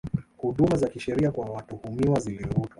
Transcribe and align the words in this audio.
Huduma 0.37 0.77
za 0.77 0.87
kisheria 0.89 1.31
kwa 1.31 1.45
watuhumiwa 1.45 2.19
zilifutwa 2.19 2.69